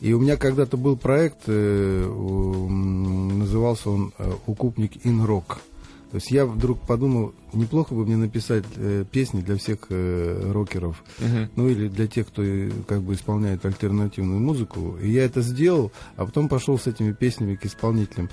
И 0.03 0.11
у 0.11 0.19
меня 0.19 0.35
когда-то 0.35 0.75
был 0.75 0.97
проект, 0.97 1.43
э, 1.47 2.05
назывался 3.39 3.89
он 3.89 4.11
э, 4.17 4.33
«Укупник 4.47 5.05
ин 5.05 5.23
рок». 5.23 5.59
То 6.11 6.17
есть 6.17 6.29
я 6.29 6.45
вдруг 6.45 6.85
подумал, 6.85 7.33
неплохо 7.53 7.95
бы 7.95 8.05
мне 8.05 8.17
написать 8.17 8.65
э, 8.75 9.05
песни 9.09 9.39
для 9.39 9.55
всех 9.55 9.85
э, 9.89 10.51
рокеров, 10.51 11.01
Мгм. 11.19 11.49
ну 11.55 11.69
или 11.69 11.87
для 11.87 12.07
тех, 12.07 12.27
кто 12.27 12.43
э, 12.43 12.69
как 12.85 13.01
бы 13.01 13.13
исполняет 13.13 13.65
альтернативную 13.65 14.41
музыку. 14.41 14.97
И 15.01 15.09
я 15.09 15.23
это 15.23 15.41
сделал, 15.41 15.93
а 16.17 16.25
потом 16.25 16.49
пошел 16.49 16.77
с 16.77 16.85
этими 16.85 17.13
песнями 17.13 17.55
к 17.55 17.65
исполнителям. 17.65 18.29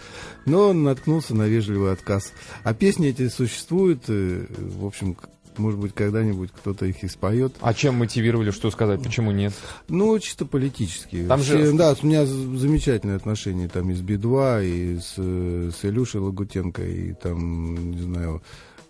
Но 0.46 0.72
наткнулся 0.72 1.36
на 1.36 1.44
вежливый 1.44 1.92
отказ. 1.92 2.32
А 2.64 2.74
песни 2.74 3.08
эти 3.10 3.28
существуют, 3.28 4.06
э, 4.08 4.44
в 4.58 4.84
общем, 4.84 5.16
может 5.60 5.78
быть, 5.78 5.94
когда-нибудь 5.94 6.50
кто-то 6.50 6.86
их 6.86 7.02
и 7.04 7.08
споет. 7.08 7.54
А 7.60 7.72
чем 7.74 7.94
мотивировали, 7.96 8.50
что 8.50 8.70
сказать, 8.70 9.02
почему 9.02 9.30
нет? 9.30 9.52
Ну, 9.88 10.18
чисто 10.18 10.46
политически. 10.46 11.24
Там 11.28 11.42
же- 11.42 11.58
Все- 11.62 11.76
Да, 11.76 11.94
у 12.02 12.06
меня 12.06 12.26
замечательные 12.26 13.16
отношения 13.16 13.68
там 13.68 13.90
и 13.90 13.94
с 13.94 14.00
Би-2, 14.00 14.64
и 14.64 14.98
с, 14.98 15.14
э, 15.18 15.70
с 15.78 15.84
Илюшей 15.84 16.20
Лагутенко, 16.20 16.82
и 16.82 17.12
там, 17.14 17.90
не 17.92 18.02
знаю, 18.02 18.42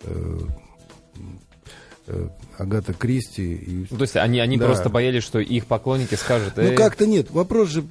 э, 0.04 0.38
Агата 2.59 2.93
Кристи. 2.93 3.55
И... 3.55 3.87
Ну, 3.90 3.97
то 3.97 4.02
есть 4.02 4.17
они, 4.17 4.38
они 4.40 4.59
Да. 4.59 4.67
просто 4.67 4.88
боялись, 4.90 5.23
что 5.23 5.38
их 5.38 5.67
поклонники 5.67 6.14
скажут, 6.14 6.55
Ну, 6.57 6.62
«Эй, 6.62 6.76
как-то 6.76 7.07
нет. 7.07 7.31
Вопрос 7.31 7.71
же, 7.71 7.83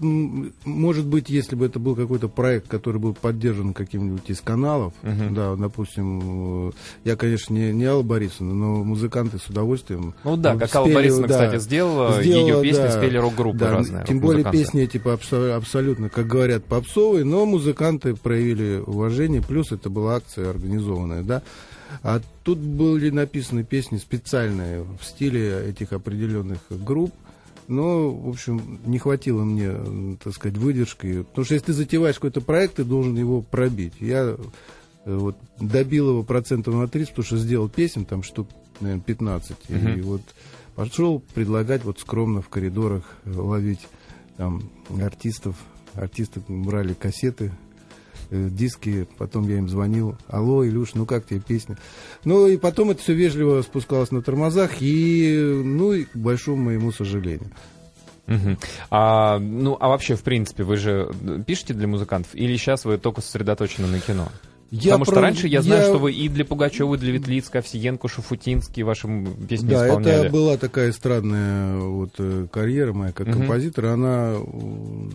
может 0.65 1.05
быть, 1.05 1.29
если 1.29 1.55
бы 1.55 1.65
это 1.65 1.79
был 1.79 1.95
какой-то 1.95 2.27
проект, 2.27 2.67
который 2.67 2.99
был 2.99 3.13
поддержан 3.13 3.73
каким-нибудь 3.73 4.29
из 4.29 4.41
каналов, 4.41 4.93
Мгм. 5.01 5.33
да, 5.33 5.55
допустим, 5.55 6.69
э, 6.69 6.71
я, 7.05 7.15
конечно, 7.15 7.53
не, 7.53 7.71
не 7.73 7.85
Алла 7.85 8.03
Борисовна, 8.03 8.53
но 8.53 8.83
музыканты 8.83 9.39
с 9.39 9.47
удовольствием. 9.47 10.13
Ну 10.23 10.37
да, 10.37 10.53
ну, 10.53 10.59
как 10.59 10.75
Алла 10.75 10.85
спели, 10.85 10.95
Борисовна, 10.95 11.27
да, 11.27 11.45
кстати, 11.47 11.61
сделала, 11.61 12.21
сделала, 12.21 12.47
ее 12.47 12.61
песни 12.61 12.81
да, 12.83 12.91
спели 12.91 13.17
рок-группы 13.17 13.57
да, 13.59 13.71
разные. 13.71 14.05
Тем 14.05 14.19
более 14.19 14.49
песни 14.51 14.83
эти 14.83 14.97
абсо- 14.97 15.53
абсолютно, 15.55 16.09
как 16.09 16.27
говорят, 16.27 16.65
попсовые, 16.65 17.25
но 17.25 17.45
музыканты 17.45 18.15
проявили 18.15 18.83
уважение, 18.85 19.41
плюс 19.41 19.71
это 19.71 19.89
была 19.89 20.15
акция 20.17 20.49
организованная, 20.49 21.23
да. 21.23 21.41
А 22.03 22.21
тут 22.43 22.59
были 22.59 23.09
написаны 23.09 23.63
песни 23.63 23.97
специальные 23.97 24.83
в 24.83 25.03
стиле 25.03 25.65
этих 25.67 25.93
определенных 25.93 26.59
групп. 26.69 27.13
Но, 27.67 28.09
в 28.11 28.29
общем, 28.29 28.79
не 28.85 28.97
хватило 28.97 29.43
мне, 29.43 30.17
так 30.23 30.33
сказать, 30.33 30.57
выдержки. 30.57 31.21
Потому 31.23 31.45
что 31.45 31.53
если 31.53 31.67
ты 31.67 31.73
затеваешь 31.73 32.15
какой-то 32.15 32.41
проект, 32.41 32.75
ты 32.75 32.83
должен 32.83 33.15
его 33.15 33.41
пробить. 33.43 33.93
Я 33.99 34.35
э, 34.35 34.37
вот 35.05 35.37
добил 35.59 36.09
его 36.09 36.23
процентов 36.23 36.73
на 36.73 36.87
30, 36.87 37.11
потому 37.11 37.25
что 37.25 37.37
сделал 37.37 37.69
песен, 37.69 38.05
там 38.05 38.23
штук, 38.23 38.49
наверное, 38.79 39.03
15. 39.03 39.57
И 39.69 39.73
Мгм. 39.73 40.01
вот 40.01 40.21
пошел 40.75 41.19
предлагать 41.35 41.83
вот 41.83 41.99
скромно 41.99 42.41
в 42.41 42.49
коридорах 42.49 43.03
э, 43.25 43.31
ловить 43.33 43.87
там 44.37 44.69
артистов. 44.99 45.55
Артисты 45.93 46.41
брали 46.47 46.93
кассеты, 46.95 47.51
диски, 48.31 49.07
потом 49.17 49.47
я 49.47 49.57
им 49.57 49.67
звонил. 49.69 50.15
Алло, 50.27 50.65
Илюш, 50.67 50.93
ну 50.95 51.05
как 51.05 51.25
тебе 51.25 51.39
песня? 51.39 51.77
Ну 52.23 52.47
и 52.47 52.57
потом 52.57 52.91
это 52.91 53.01
все 53.01 53.13
вежливо 53.13 53.61
спускалось 53.61 54.11
на 54.11 54.21
тормозах, 54.21 54.81
и, 54.81 55.61
ну, 55.63 55.93
и 55.93 56.03
к 56.05 56.15
большому 56.15 56.63
моему 56.65 56.91
сожалению. 56.91 57.49
Мгм. 58.27 58.57
А, 58.91 59.39
ну, 59.39 59.75
а 59.79 59.87
вообще, 59.87 60.15
в 60.15 60.21
принципе, 60.21 60.63
вы 60.63 60.77
же 60.77 61.09
пишете 61.47 61.73
для 61.73 61.87
музыкантов, 61.87 62.35
или 62.35 62.55
сейчас 62.57 62.85
вы 62.85 62.97
только 62.99 63.21
сосредоточены 63.21 63.87
на 63.87 63.99
кино? 63.99 64.27
Я 64.71 64.91
Потому 64.91 65.05
что 65.05 65.13
про- 65.13 65.21
раньше 65.23 65.47
я 65.47 65.63
знаю, 65.63 65.81
я- 65.81 65.87
что 65.87 65.97
вы 65.97 66.13
и 66.13 66.29
для 66.29 66.45
Пугачева, 66.45 66.93
и 66.93 66.97
для 66.99 67.11
Ветлицка, 67.13 67.57
Овсиенко, 67.57 68.07
Шафутинский 68.07 68.83
ваши 68.83 69.07
песни 69.49 69.67
Да, 69.69 69.87
исполняли. 69.87 70.25
это 70.25 70.29
была 70.31 70.57
такая 70.57 70.91
эстрадная 70.91 71.77
вот 71.79 72.11
э, 72.19 72.45
карьера 72.51 72.93
моя 72.93 73.11
как 73.11 73.25
Мгм. 73.29 73.39
композитора. 73.39 73.93
Она, 73.93 74.35
э, 74.35 75.09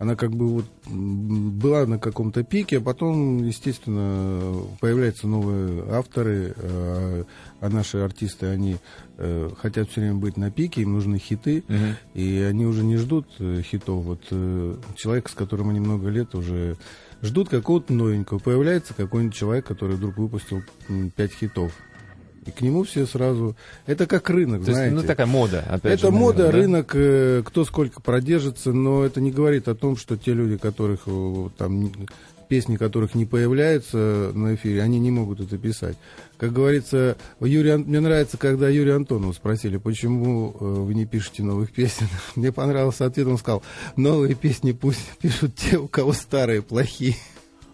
она 0.00 0.16
как 0.16 0.30
бы 0.30 0.48
вот 0.48 0.64
была 0.88 1.84
на 1.84 1.98
каком-то 1.98 2.42
пике, 2.42 2.78
а 2.78 2.80
потом, 2.80 3.44
естественно, 3.44 4.62
появляются 4.80 5.28
новые 5.28 5.84
авторы, 5.92 6.54
э, 6.56 7.24
а 7.60 7.68
наши 7.68 7.98
артисты, 7.98 8.46
они 8.46 8.78
э, 9.18 9.50
хотят 9.58 9.90
все 9.90 10.00
время 10.00 10.14
быть 10.16 10.38
на 10.38 10.50
пике, 10.50 10.80
им 10.80 10.94
нужны 10.94 11.18
хиты, 11.18 11.64
Мгм. 11.68 11.96
и 12.14 12.38
они 12.40 12.64
уже 12.64 12.82
не 12.82 12.96
ждут 12.96 13.26
э, 13.40 13.60
хитов. 13.62 14.02
Вот 14.04 14.22
э, 14.30 14.76
человек, 14.96 15.28
с 15.28 15.34
которым 15.34 15.68
они 15.68 15.80
много 15.80 16.08
лет 16.08 16.34
уже 16.34 16.78
ждут 17.20 17.50
какого-то 17.50 17.92
новенького. 17.92 18.38
Появляется 18.38 18.94
какой-нибудь 18.94 19.36
человек, 19.36 19.66
который 19.66 19.96
вдруг 19.96 20.16
выпустил 20.16 20.62
пять 21.14 21.34
хитов. 21.34 21.72
И 22.46 22.50
к 22.50 22.62
нему 22.62 22.84
все 22.84 23.06
сразу... 23.06 23.54
Это 23.86 24.06
как 24.06 24.30
рынок, 24.30 24.64
То 24.64 24.70
есть, 24.70 24.78
знаете. 24.78 24.94
ну, 24.94 25.02
такая 25.02 25.26
мода, 25.26 25.64
опять 25.68 25.98
это 25.98 26.06
же, 26.06 26.10
мода, 26.10 26.38
наверное, 26.38 26.52
да? 26.52 26.58
рынок, 26.58 26.92
э, 26.94 27.42
кто 27.44 27.64
сколько 27.64 28.00
продержится, 28.00 28.72
но 28.72 29.04
это 29.04 29.20
не 29.20 29.30
говорит 29.30 29.68
о 29.68 29.74
том, 29.74 29.96
что 29.96 30.16
те 30.16 30.32
люди, 30.32 30.56
которых 30.56 31.02
э, 31.06 31.48
там 31.58 31.92
песни 32.50 32.76
которых 32.76 33.14
не 33.14 33.26
появляются 33.26 34.32
на 34.34 34.56
эфире, 34.56 34.82
они 34.82 34.98
не 34.98 35.12
могут 35.12 35.38
это 35.38 35.56
писать. 35.56 35.96
Как 36.36 36.52
говорится, 36.52 37.16
Юрий, 37.40 37.76
мне 37.76 38.00
нравится, 38.00 38.38
когда 38.38 38.68
Юрия 38.68 38.96
Антонова 38.96 39.32
спросили, 39.32 39.76
почему 39.76 40.56
э, 40.58 40.64
вы 40.64 40.94
не 40.94 41.06
пишете 41.06 41.44
новых 41.44 41.70
песен. 41.70 42.08
Мне 42.34 42.50
понравился 42.50 43.06
ответ, 43.06 43.28
он 43.28 43.38
сказал, 43.38 43.62
новые 43.94 44.34
песни 44.34 44.72
пусть 44.72 45.00
пишут 45.20 45.54
те, 45.54 45.78
у 45.78 45.86
кого 45.86 46.12
старые 46.12 46.60
плохие. 46.60 47.14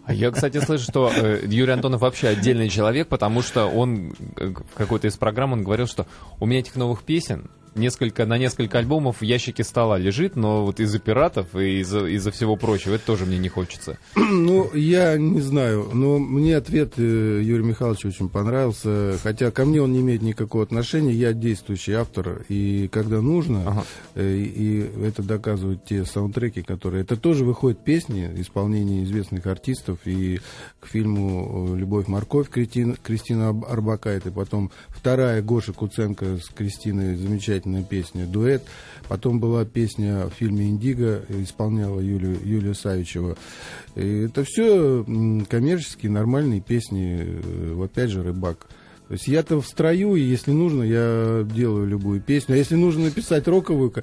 А 0.07 0.13
я, 0.13 0.31
кстати, 0.31 0.61
слышу, 0.61 0.85
что 0.85 1.11
э, 1.13 1.41
Юрий 1.47 1.73
Антонов 1.73 1.99
вообще 1.99 2.29
отдельный 2.29 2.69
человек, 2.69 3.09
потому 3.09 3.41
что 3.41 3.65
он 3.65 4.13
э, 4.37 4.51
в 4.51 4.73
какой-то 4.73 5.07
из 5.07 5.17
программ 5.17 5.51
он 5.51 5.63
говорил, 5.63 5.85
что 5.85 6.07
у 6.39 6.45
меня 6.45 6.61
этих 6.61 6.77
новых 6.77 7.03
песен 7.03 7.49
несколько, 7.77 8.25
на 8.25 8.37
несколько 8.37 8.79
альбомов 8.79 9.21
в 9.21 9.23
ящике 9.23 9.63
стола 9.63 9.97
лежит, 9.97 10.35
но 10.35 10.65
вот 10.65 10.79
из-за 10.79 10.99
пиратов 10.99 11.55
и 11.55 11.79
из-за 11.81 12.05
из 12.07 12.27
всего 12.31 12.55
прочего 12.55 12.95
это 12.95 13.05
тоже 13.05 13.25
мне 13.25 13.37
не 13.37 13.49
хочется. 13.49 13.97
Ну, 14.37 14.73
я 14.73 15.17
не 15.17 15.41
знаю, 15.41 15.89
но 15.93 16.19
мне 16.19 16.55
ответ 16.57 16.93
э, 16.97 17.41
Юрия 17.43 17.63
Михайловича 17.63 18.07
очень 18.09 18.29
понравился, 18.29 19.17
хотя 19.23 19.51
ко 19.51 19.65
мне 19.65 19.81
он 19.81 19.93
не 19.93 20.01
имеет 20.01 20.21
никакого 20.21 20.63
отношения, 20.63 21.11
я 21.11 21.33
действующий 21.33 21.93
автор, 21.93 22.43
и 22.49 22.87
когда 22.91 23.21
нужно, 23.21 23.63
Ага. 23.65 23.85
э, 24.15 24.35
и 24.37 24.89
это 25.03 25.23
доказывают 25.23 25.85
те 25.85 26.05
саундтреки, 26.05 26.61
которые... 26.61 27.01
Это 27.03 27.17
тоже 27.17 27.45
выходят 27.45 27.83
песни, 27.83 28.29
исполнение 28.37 29.03
известных 29.03 29.45
артистов, 29.47 29.99
и 30.05 30.39
к 30.79 30.87
фильму 30.87 31.73
э, 31.73 31.77
«Любовь, 31.77 32.07
морковь» 32.07 32.49
Кристина, 32.49 32.95
Кристина 33.01 33.49
Арбакайте, 33.49 34.31
потом 34.31 34.71
вторая 34.89 35.41
Гоша 35.41 35.73
Куценко 35.73 36.37
с 36.37 36.49
Кристиной, 36.49 37.15
замечательная 37.15 37.66
замечательная 37.67 37.83
песня 37.83 38.25
«Дуэт». 38.25 38.63
Потом 39.07 39.39
была 39.39 39.65
песня 39.65 40.27
в 40.27 40.31
фильме 40.31 40.69
«Индиго», 40.69 41.23
исполняла 41.29 41.99
Юлия, 41.99 42.37
Юлия 42.43 42.73
Савичева. 42.73 43.37
И 43.95 44.25
это 44.25 44.43
все 44.43 45.05
коммерческие, 45.49 46.11
нормальные 46.11 46.61
песни, 46.61 47.23
э, 47.25 47.83
опять 47.83 48.09
же, 48.09 48.23
«Рыбак». 48.23 48.67
То 49.07 49.13
есть 49.13 49.27
я-то 49.27 49.61
в 49.61 49.65
строю, 49.65 50.15
и 50.15 50.21
если 50.21 50.51
нужно, 50.51 50.83
я 50.83 51.47
делаю 51.55 51.87
любую 51.87 52.19
песню. 52.19 52.55
А 52.55 52.57
если 52.57 52.75
нужно 52.75 53.05
написать 53.05 53.47
роковую, 53.47 53.93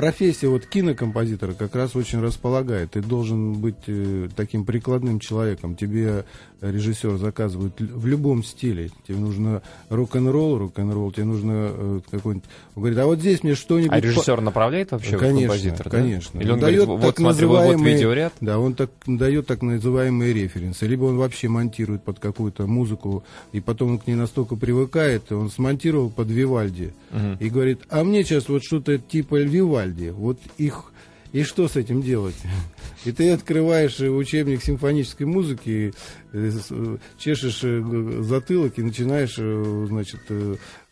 профессия 0.00 0.48
вот 0.48 0.64
кинокомпозитора 0.64 1.52
как 1.52 1.74
раз 1.74 1.94
очень 1.94 2.20
располагает. 2.20 2.92
Ты 2.92 3.02
должен 3.02 3.52
быть 3.60 3.84
э, 3.86 4.28
таким 4.34 4.64
прикладным 4.64 5.20
человеком. 5.20 5.76
Тебе 5.76 6.24
режиссер 6.60 7.16
заказывает 7.16 7.80
в 7.80 8.06
любом 8.06 8.44
стиле. 8.44 8.90
Тебе 9.06 9.18
нужно 9.18 9.62
рок-н-ролл, 9.88 10.58
рок-н-ролл, 10.58 11.12
тебе 11.12 11.24
нужно 11.24 11.52
э, 11.52 12.00
какой-нибудь... 12.10 12.48
Он 12.74 12.82
говорит, 12.82 12.98
а 12.98 13.06
вот 13.06 13.18
здесь 13.18 13.42
мне 13.42 13.54
что-нибудь... 13.54 13.92
А 13.92 14.00
режиссер 14.00 14.40
направляет 14.40 14.92
вообще 14.92 15.16
конечно, 15.16 15.48
композитора? 15.48 15.90
Конечно. 15.90 16.40
Или 16.40 16.50
он, 16.50 16.60
дает 16.60 16.86
говорит, 16.86 17.04
вот 17.04 17.16
смотри, 17.16 17.46
вот 17.46 17.80
видеоряд? 17.80 18.32
Да, 18.40 18.58
он 18.58 18.74
так, 18.74 18.90
дает 19.06 19.46
так 19.46 19.62
называемые 19.62 20.32
референсы. 20.32 20.86
Либо 20.86 21.04
он 21.04 21.16
вообще 21.16 21.48
монтирует 21.48 22.02
под 22.02 22.18
какую-то 22.18 22.66
музыку, 22.66 23.24
и 23.52 23.60
потом 23.60 23.92
он 23.92 23.98
к 23.98 24.06
ней 24.06 24.14
настолько 24.14 24.56
привыкает, 24.56 25.32
он 25.32 25.50
смонтировал 25.50 26.10
под 26.10 26.28
Вивальди. 26.28 26.92
Угу. 27.10 27.36
И 27.40 27.50
говорит, 27.50 27.80
а 27.88 28.04
мне 28.04 28.22
сейчас 28.24 28.48
вот 28.48 28.62
что-то 28.62 28.98
типа 28.98 29.40
Вивальди. 29.40 29.89
Вот 30.12 30.38
их 30.58 30.92
и 31.32 31.44
что 31.44 31.68
с 31.68 31.76
этим 31.76 32.02
делать? 32.02 32.36
И 33.04 33.12
ты 33.12 33.30
открываешь 33.30 33.98
учебник 34.00 34.62
симфонической 34.62 35.26
музыки, 35.26 35.94
э, 36.32 36.50
э, 36.70 36.96
чешешь 37.18 37.60
э, 37.62 38.20
затылок 38.20 38.78
и 38.78 38.82
начинаешь, 38.82 39.36
значит, 39.36 40.20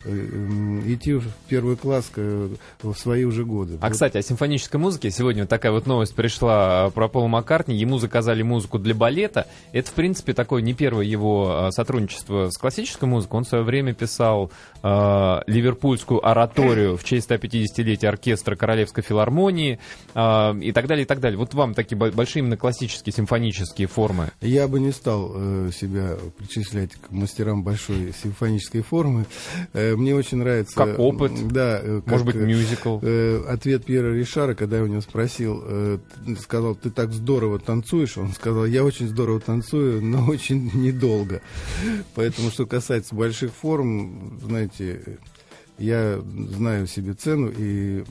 идти 0.05 1.13
в 1.13 1.25
первый 1.47 1.75
класс 1.75 2.11
в 2.15 2.95
свои 2.95 3.25
уже 3.25 3.43
годы. 3.43 3.77
А, 3.81 3.85
вот. 3.85 3.91
кстати, 3.93 4.17
о 4.17 4.21
симфонической 4.21 4.79
музыке. 4.79 5.11
Сегодня 5.11 5.43
вот 5.43 5.49
такая 5.49 5.71
вот 5.71 5.87
новость 5.87 6.15
пришла 6.15 6.89
про 6.91 7.09
Пола 7.09 7.27
Маккартни. 7.27 7.75
Ему 7.75 7.97
заказали 7.97 8.41
музыку 8.41 8.79
для 8.79 8.95
балета. 8.95 9.47
Это, 9.73 9.89
в 9.89 9.93
принципе, 9.93 10.33
такое 10.33 10.61
не 10.61 10.73
первое 10.73 11.03
его 11.03 11.69
сотрудничество 11.71 12.49
с 12.49 12.57
классической 12.57 13.05
музыкой. 13.05 13.37
Он 13.39 13.43
в 13.43 13.49
свое 13.49 13.63
время 13.63 13.93
писал 13.93 14.51
э, 14.81 15.41
ливерпульскую 15.47 16.25
ораторию 16.25 16.95
в 16.95 17.03
честь 17.03 17.29
150-летия 17.29 18.07
оркестра 18.07 18.55
Королевской 18.55 19.03
филармонии. 19.03 19.79
Э, 20.15 20.57
и 20.59 20.71
так 20.71 20.87
далее, 20.87 21.03
и 21.03 21.07
так 21.07 21.19
далее. 21.19 21.37
Вот 21.37 21.53
вам 21.53 21.73
такие 21.73 21.97
большие 21.97 22.41
именно 22.41 22.57
классические 22.57 23.13
симфонические 23.13 23.87
формы. 23.87 24.31
Я 24.41 24.67
бы 24.67 24.79
не 24.79 24.91
стал 24.91 25.31
э, 25.35 25.71
себя 25.73 26.17
причислять 26.37 26.91
к 26.93 27.11
мастерам 27.11 27.63
большой 27.63 28.13
симфонической 28.23 28.81
формы. 28.81 29.25
Э, 29.73 29.88
мне 29.95 30.15
очень 30.15 30.37
нравится... 30.37 30.75
Как 30.75 30.99
опыт? 30.99 31.31
Да. 31.47 31.79
Э, 31.81 32.01
как, 32.01 32.11
Может 32.11 32.25
быть, 32.25 32.35
мюзикл? 32.35 32.99
Э, 33.01 33.43
ответ 33.47 33.85
Пьера 33.85 34.13
Ришара, 34.13 34.55
когда 34.55 34.77
я 34.77 34.83
у 34.83 34.87
него 34.87 35.01
спросил, 35.01 35.63
э, 35.65 35.97
сказал, 36.41 36.75
ты 36.75 36.89
так 36.89 37.11
здорово 37.11 37.59
танцуешь, 37.59 38.17
он 38.17 38.31
сказал, 38.33 38.65
я 38.65 38.83
очень 38.83 39.07
здорово 39.07 39.39
танцую, 39.39 40.01
но 40.03 40.25
очень 40.25 40.71
недолго. 40.73 41.41
Поэтому, 42.15 42.49
что 42.51 42.65
касается 42.65 43.15
больших 43.15 43.51
форм, 43.51 44.39
знаете, 44.43 45.19
я 45.77 46.21
знаю 46.55 46.87
себе 46.87 47.13
цену 47.13 47.51
и 47.55 48.03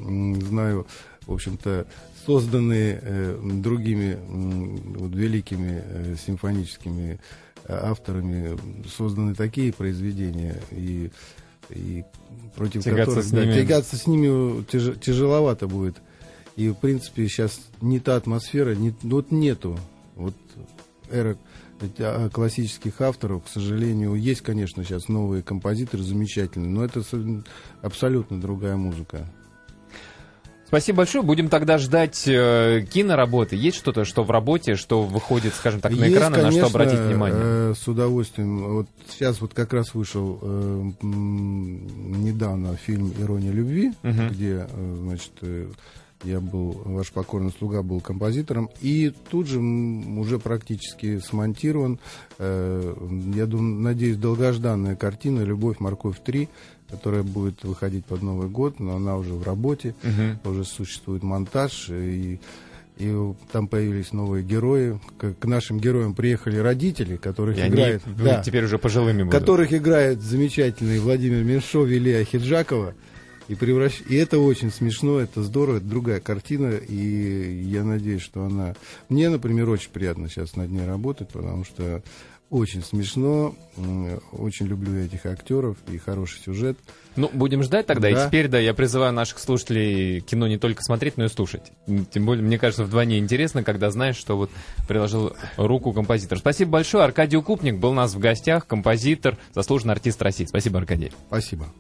знаю 0.49 0.87
в 1.29 1.35
общем-то, 1.35 1.87
созданные 2.25 3.01
э, 3.03 3.39
другими 3.43 4.17
э, 4.17 4.99
вот, 4.99 5.15
великими 5.15 5.83
э, 5.85 6.17
симфоническими 6.27 7.21
э, 7.65 7.79
авторами, 7.83 8.59
созданы 8.89 9.35
такие 9.35 9.75
произведения, 9.75 10.57
и, 10.71 11.11
и 11.71 12.05
против 12.57 12.85
тягаться 12.85 13.17
которых 13.17 13.25
с 13.25 13.31
да, 13.31 13.55
тягаться 13.55 13.97
с 13.97 14.07
ними 14.07 14.63
тяж, 14.65 14.99
тяжеловато 15.01 15.67
будет. 15.67 15.97
И, 16.57 16.69
в 16.71 16.75
принципе, 16.75 17.29
сейчас 17.29 17.61
не 17.81 18.01
та 18.01 18.17
атмосфера, 18.17 18.75
не, 18.75 18.95
вот 19.03 19.31
нету. 19.31 19.79
Вот 20.17 20.35
эра 21.11 21.37
а, 22.01 22.29
классических 22.29 23.01
авторов, 23.01 23.45
к 23.45 23.49
сожалению, 23.49 24.15
есть, 24.15 24.41
конечно, 24.41 24.83
сейчас 24.85 25.09
новые 25.09 25.43
композиторы 25.43 26.03
замечательные, 26.03 26.71
но 26.71 26.85
это 26.85 27.03
абсолютно 27.83 28.41
другая 28.41 28.77
музыка. 28.77 29.29
Спасибо 30.69 30.99
большое. 30.99 31.25
Будем 31.25 31.49
тогда 31.49 31.79
ждать 31.79 32.29
э, 32.29 32.85
киноработы. 32.93 33.57
Есть 33.57 33.79
что-то, 33.79 34.05
что 34.05 34.23
в 34.23 34.31
работе, 34.31 34.77
что 34.77 35.03
выходит, 35.03 35.55
скажем 35.55 35.81
так, 35.81 35.93
на 35.93 36.05
Есть, 36.05 36.17
экраны, 36.17 36.37
конечно, 36.37 36.61
на 36.61 36.67
что 36.67 36.77
обратить 36.77 36.99
внимание? 37.01 37.41
Э, 37.43 37.75
с 37.75 37.89
удовольствием. 37.89 38.75
Вот 38.75 38.87
сейчас 39.09 39.41
вот 39.41 39.55
как 39.55 39.73
раз 39.73 39.95
вышел 39.95 40.39
э, 40.43 40.91
недавно 41.01 42.77
фильм 42.77 43.15
«Ирония 43.19 43.51
любви», 43.51 43.93
угу. 44.03 44.29
где, 44.31 44.67
э, 44.71 44.97
значит, 45.01 45.33
э, 45.41 45.69
я 46.25 46.41
был, 46.41 46.83
ваш 46.85 47.13
покорный 47.13 47.53
слуга 47.59 47.83
был 47.83 48.01
композитором, 48.01 48.69
и 48.83 49.13
тут 49.31 49.47
же 49.47 49.61
уже 49.61 50.39
практически 50.39 51.19
смонтирован, 51.21 51.99
э, 52.39 52.95
я 53.35 53.47
думаю, 53.47 53.81
надеюсь, 53.81 54.17
долгожданная 54.17 54.97
картина 54.97 55.41
«Любовь, 55.41 55.81
морковь 55.81 56.17
3», 56.25 56.49
которая 56.91 57.23
будет 57.23 57.65
выходить 57.65 58.05
под 58.05 58.23
Новый 58.23 58.49
год, 58.49 58.81
но 58.81 58.97
она 58.97 59.17
уже 59.17 59.35
в 59.35 59.43
работе, 59.43 59.95
угу. 60.03 60.51
уже 60.51 60.65
существует 60.65 61.23
монтаж, 61.23 61.91
и, 61.91 62.41
и 62.97 63.33
там 63.53 63.69
появились 63.69 64.13
новые 64.13 64.43
герои. 64.43 64.99
К, 65.19 65.35
к 65.35 65.45
нашим 65.45 65.79
героям 65.79 66.15
приехали 66.15 66.57
родители, 66.59 67.17
которых 67.17 67.59
и 67.59 67.67
играет... 67.67 68.03
Они 68.07 68.17
да, 68.17 68.43
теперь 68.43 68.65
уже 68.65 68.79
пожилыми 68.79 69.23
будут. 69.23 69.39
Которых 69.39 69.73
играет 69.73 70.21
замечательный 70.23 70.99
Владимир 70.99 71.45
Меньшов 71.45 71.89
и 71.89 71.99
Лея 71.99 72.25
Хиджакова. 72.25 72.95
И, 73.49 73.55
превращ... 73.55 74.03
и 74.07 74.15
это 74.15 74.39
очень 74.39 74.71
смешно, 74.71 75.21
это 75.21 75.43
здорово, 75.43 75.79
это 75.79 75.87
другая 75.87 76.21
картина, 76.21 76.73
и 76.73 77.63
я 77.65 77.83
надеюсь, 77.83 78.21
что 78.21 78.45
она... 78.45 78.75
Мне, 79.09 79.31
например, 79.31 79.71
очень 79.71 79.91
приятно 79.91 80.29
сейчас 80.29 80.55
над 80.55 80.71
ней 80.71 80.87
работать, 80.87 81.29
потому 81.31 81.65
что 81.65 82.03
очень 82.51 82.83
смешно, 82.83 83.55
очень 84.33 84.67
люблю 84.67 84.95
этих 85.05 85.27
актеров 85.27 85.77
и 85.93 85.99
хороший 85.99 86.41
сюжет. 86.41 86.79
Ну, 87.17 87.31
будем 87.33 87.63
ждать 87.63 87.87
тогда. 87.87 88.11
Да. 88.11 88.25
И 88.25 88.29
теперь, 88.29 88.49
да, 88.49 88.59
я 88.59 88.75
призываю 88.75 89.13
наших 89.13 89.39
слушателей 89.39 90.21
кино 90.21 90.47
не 90.47 90.57
только 90.57 90.83
смотреть, 90.83 91.17
но 91.17 91.25
и 91.25 91.29
слушать. 91.29 91.73
Тем 92.11 92.27
более, 92.27 92.45
мне 92.45 92.59
кажется, 92.59 92.85
вдвойне 92.85 93.19
интересно, 93.19 93.63
когда 93.63 93.91
знаешь, 93.91 94.17
что 94.17 94.37
вот 94.37 94.51
приложил 94.87 95.35
руку 95.57 95.93
композитор. 95.93 96.39
Спасибо 96.39 96.73
большое. 96.73 97.05
Аркадий 97.05 97.37
Укупник 97.37 97.79
был 97.79 97.91
у 97.91 97.95
нас 97.95 98.15
в 98.15 98.19
гостях, 98.19 98.67
композитор, 98.67 99.37
заслуженный 99.55 99.95
артист 99.95 100.23
России. 100.23 100.45
Спасибо, 100.45 100.79
Аркадий. 100.79 101.13
Спасибо. 101.29 101.73